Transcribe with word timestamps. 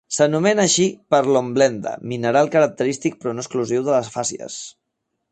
S'anomena 0.17 0.63
així 0.67 0.85
per 1.15 1.19
l'hornblenda, 1.27 1.91
mineral 2.13 2.49
característic 2.55 3.19
però 3.25 3.35
no 3.35 3.43
exclusiu 3.45 3.85
de 3.89 3.93
la 3.97 4.01
fàcies. 4.15 4.57